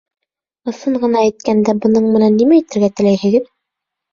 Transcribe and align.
Ысын 0.71 0.95
ғына 1.03 1.21
әйткәндә, 1.25 1.75
бының 1.83 2.07
менән 2.17 2.41
нимә 2.41 2.59
әйтергә 2.61 2.93
теләйһегеҙ? 3.01 3.51